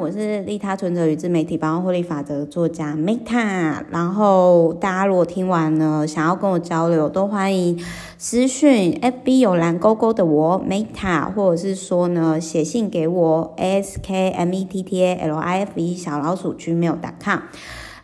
[0.00, 3.84] 我是利他存折与自媒体包括获利法则作家 Meta。
[3.90, 7.78] 然后大家如果听完呢，想要跟我交流，都欢迎
[8.16, 16.54] 私讯 FB 有蓝勾勾的我 Meta，或者是说呢，写信给我 S K M E T T A L I F E 小老鼠
[16.54, 17.40] gmail.com。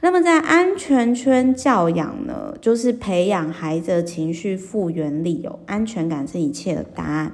[0.07, 7.33] 那么在安全圈教养呢，就是培养孩子的情绪复原力哦，安全感是一切的答案。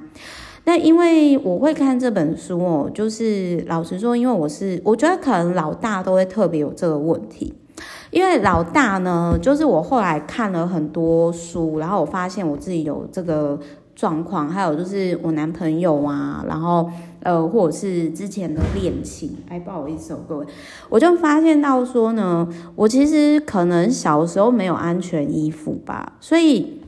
[0.63, 7.53] 那因为我会看这本书哦，就是老实说，因为我是我觉得可能老大都会特别有这个问题，
[8.09, 13.59] 因为老大呢，就是我后来看了很多书，然后我发现我自己有这个
[13.95, 16.89] 状况，还有就是我男朋友啊，然后
[17.21, 20.45] 呃，或者是之前的恋情，哎，不好意思哦，各位，
[20.89, 26.79] 我就发现到说呢，我其实可能小时候没有安全衣服吧，所以。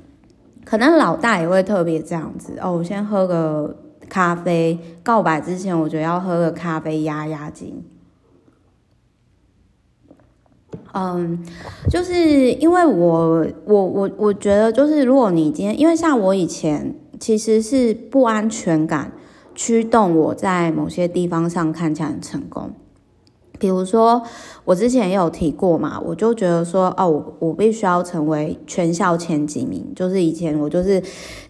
[0.67, 2.71] 可能老大也会特别这样子哦。
[2.71, 3.77] 我先喝个
[4.09, 7.83] 咖啡，告白之前，我觉得要喝个咖啡压压惊。
[10.97, 11.43] 嗯，
[11.89, 19.11] 就是因为我我我我觉得，就是如果你今天，因为像我以前其实是不安全感
[19.53, 22.71] 驱动我在某些地方上看起来很成功。
[23.57, 24.21] 比如说，
[24.63, 31.01] 我之前也有提过嘛，我就觉得说，哦，我我必须要成为全校前几名，就是以前我就是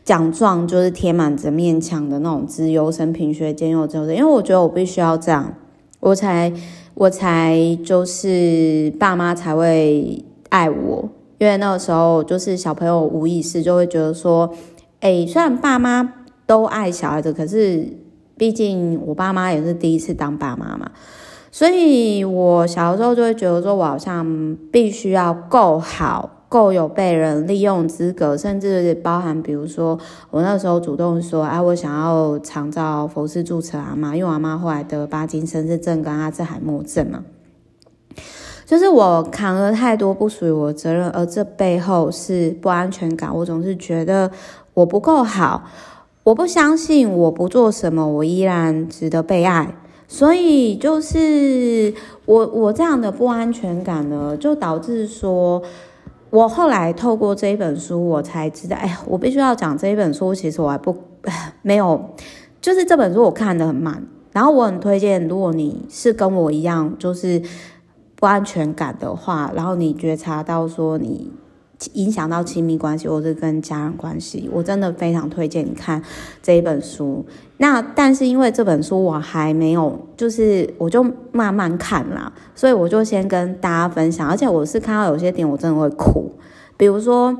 [0.04, 5.54] 奖状就是贴满整面墙的那种资优生、品学兼优生，因为我觉得我必须要这样，
[6.00, 6.54] 我才
[6.96, 14.50] 我才就是爸妈才会爱我，因为那个时候就是小朋友无意识就会觉得说，
[15.02, 16.14] 哎，虽然爸妈
[16.46, 17.86] 都爱小孩子，可是
[18.38, 20.92] 毕竟我爸妈也是第一次当爸妈嘛。
[21.52, 30.00] 所以我小时候就会觉得说，我好像必须要够好，够有被人利用资格，甚至包含，比如说
[30.32, 37.26] 我那时候主动说，哎，我想要长照佛师注册阿妈，因为我阿妈后来得巴金森氏症跟阿兹海默症嘛，
[38.66, 43.36] 就是我扛了太多不属于我的责任，而这背后是不安全感。
[43.36, 44.32] 我总是觉得
[44.74, 45.66] 我不够好，
[46.24, 49.76] 我不相信我不做什么，我依然值得被爱。
[50.08, 51.94] 所以就是
[52.26, 55.62] 我我这样的不安全感呢，就导致说，
[56.30, 60.96] 我后来透过这一本书，我才知道，哎，我必须要讲这一本书，其实我还不
[61.62, 62.10] 没有，
[62.62, 67.42] 就是这本书我看的很慢，然后我很推荐，如果你是跟我一样，就是
[68.16, 71.32] 不安全感的话，然后你觉察到说你。
[71.94, 76.02] 影响到亲密关系，或是跟家人关系，我真的非常推荐你看
[76.42, 77.26] 这一本书。
[77.58, 84.28] 那但是因为这本书我还没有，就是我就慢慢看啦，所以我就先跟大家分享。
[84.28, 86.32] 而且我是看到有些点我真的会哭，
[86.78, 87.38] 比如说，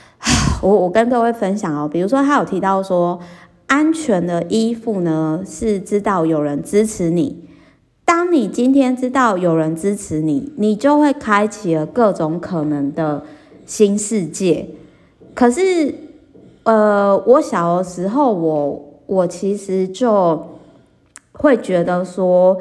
[0.62, 3.18] 我我跟各位分享哦，比如说他有提到说，
[3.66, 7.44] 安全的依附呢是知道有人支持你。
[8.04, 13.22] 当你今天知道有人支持你，你就会开启了各种可能的
[13.64, 14.68] 新世界。
[15.32, 15.94] 可是，
[16.64, 20.38] 呃，我小的时候我，我其实就
[21.32, 22.58] 会觉得说，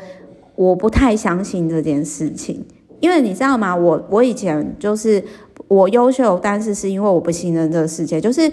[0.55, 2.63] 我不太相信这件事情，
[3.01, 3.75] 因为你知道吗？
[3.75, 5.21] 我我以前就是
[5.67, 8.21] 我优秀，但是是因为我不信任这个世界。
[8.21, 8.49] 就是，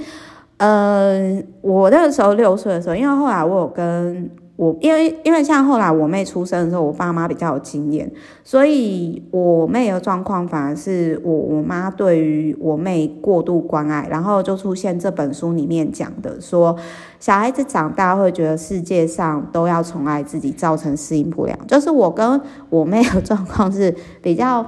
[0.56, 4.28] 呃，我那个时候六岁的时候，因为后来我有跟。
[4.60, 8.12] 我因为因为像后来我妹出生的时候，我爸妈比较有经验，
[8.44, 16.76] 所以我妹的状况反而是我我妈对于我妹过度关爱，然后就出现这本书里面讲的说，
[17.18, 21.58] 小孩子长大会觉得世界上都要宠爱自己，造成适应不良。
[21.66, 22.38] 就是我跟
[22.68, 24.66] 我妹的 状况是比较。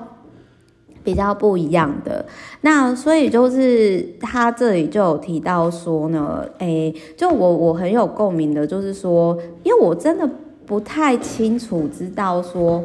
[1.04, 2.24] 比较不一样的，
[2.60, 10.28] 那所以就是他这里就有提到说呢，诶、就我我很有共鸣的，就是说，因为我真的
[10.64, 12.84] 不太清楚知道说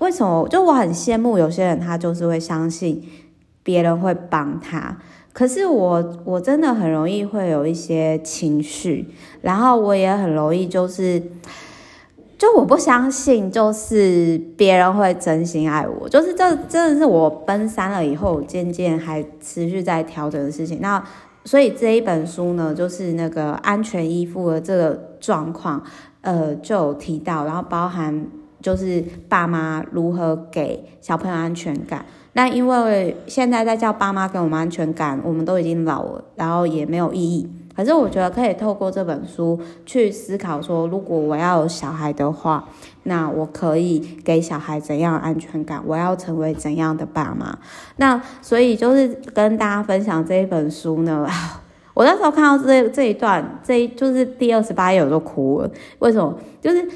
[0.00, 3.02] 为什么，就我很羡慕有些人，他就是会相信
[3.62, 4.98] 别人会帮他，
[5.32, 9.08] 可是我我真的很容易会有一些情绪，
[9.42, 11.22] 然后我也很容易就是。
[12.36, 20.80] 就我不相信，就是别人会真心爱我，就是这真的是我奔三了以后，渐渐还持续在调整的事情。
[20.80, 21.02] 那
[21.44, 25.82] 所以这一本书呢，就是那个安全依附的这个状况，
[26.22, 28.26] 呃，就有提到，然后包含
[28.60, 32.04] 就是爸妈如何给小朋友安全感。
[32.32, 37.48] 那因为现在在叫爸妈给我们安全感，我们都已经老了，然后也没有意义。
[37.74, 42.68] 可是我觉得可以透过这本书去思考说，如果我要有小孩的话，
[43.04, 45.82] 那我可以给小孩怎样安全感？
[45.86, 47.58] 我要成为怎样的爸妈？
[47.96, 51.26] 那所以就是跟大家分享这一本书呢。
[51.94, 55.70] 我那时候看到这这一段，这就是第二十八页，我就哭了。
[55.98, 56.36] 为什么？
[56.60, 56.88] 就是。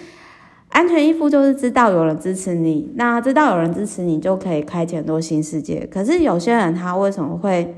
[0.70, 5.88] 安全依附就是知道有人支持你，那知道有人支持你就可以开启很多新世界。
[5.90, 7.74] 可是有些人他为什么会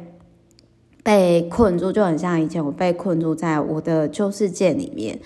[1.03, 1.93] 被困住？
[1.93, 5.19] 就很像以前我被困住在我的旧世界里面，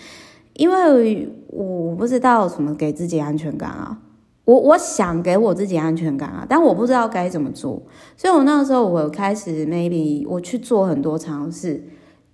[0.54, 3.98] 因为我我不知道怎么给自己安全感啊。
[4.44, 7.82] 我我想给我自己安全感啊，但我不知道该怎么做，
[8.14, 11.82] 所以我那个时候我开始 maybe 我去做很多尝试，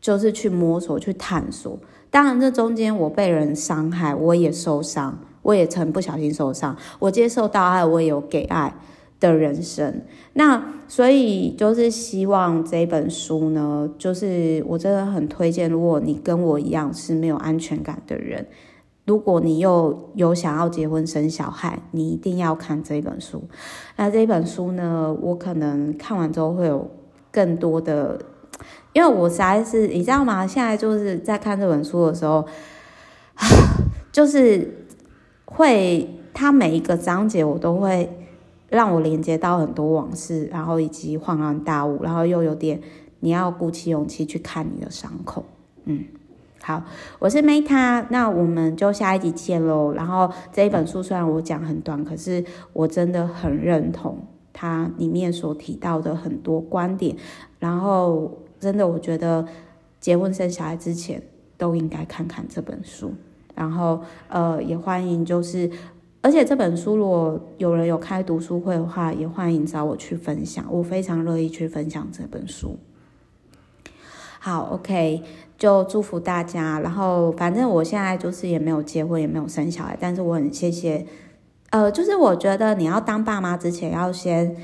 [0.01, 1.79] 就是去摸索、去探索。
[2.11, 6.77] 当然，这中间我被人伤害，我也受伤，我也曾不小心受伤。
[6.99, 8.75] 我接受到爱，我也有给爱
[9.21, 10.03] 的人生。
[10.33, 18.47] 那所以就是希望这本书呢，就是我真的很推荐，如果你跟我一样是没有安全感的人。
[19.07, 23.43] 如果你又有想要结婚生小孩，你一定要看这本书。
[23.97, 26.89] 那这本书呢，我可能看完之后会有
[27.33, 28.21] 更多的，
[28.93, 30.47] 因为我实在是你知道吗？
[30.47, 32.47] 现在就是在看这本书的时候，
[34.13, 34.87] 就是
[35.45, 38.09] 会，它每一个章节我都会
[38.71, 42.81] 让我连接到很多往事，然后以及恍然大悟，然后又有点
[43.19, 45.45] 你要鼓起勇气去看你的伤口，
[45.85, 46.05] 嗯。
[46.63, 46.85] 好，
[47.19, 49.93] 我是 Meta，那我们就下一集见喽。
[49.95, 52.45] 然后这一本书虽然我讲很短，可是
[52.75, 54.19] 我真的很认同
[54.53, 57.17] 它里面所提到的很多观点。
[57.59, 58.31] 然后
[58.61, 59.47] 真的，我觉得
[60.01, 61.23] 结婚生小孩之前
[61.57, 63.15] 都应该看看这本书。
[63.55, 65.69] 然后呃，也欢迎就是，
[66.23, 72.79] 而且这本书如果有人有开读书会的话，也欢迎找我去分享，我非常乐意去分享这本书。
[74.39, 75.23] 好，OK。
[75.59, 81.07] 就祝福大家，然后反正我现在就是也没有结婚，也没有生小孩，但是我很谢谢，
[81.69, 84.57] 呃，就是我觉得你要当爸妈之前，要先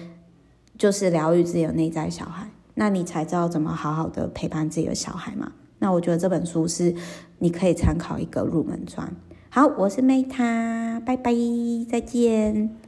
[0.78, 5.52] 就是疗愈自己的内在小孩，那你才知道怎么好好的陪伴自己的小孩嘛。
[5.80, 6.94] 那我觉得这本书是
[7.40, 9.14] 你可以参考一个入门砖。
[9.50, 11.32] 好，我是 Meta，拜拜，
[11.88, 12.85] 再见。